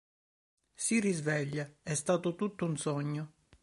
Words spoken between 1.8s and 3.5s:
è stato tutto un sogno.